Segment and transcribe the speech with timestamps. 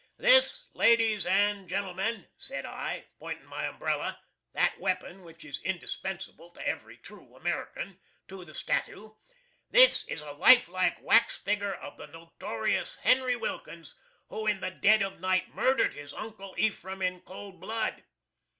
[0.17, 4.19] "This, ladies and gentlemen," said I, pointing my umbrella
[4.53, 9.19] (that weapon which is indispensable to every troo American) to the stattoo,
[9.69, 13.93] "this is a life like wax figger of the notorious HENRY WILKINS,
[14.29, 18.03] who in the dead of night murdered his Uncle EPHRAM in cold blood.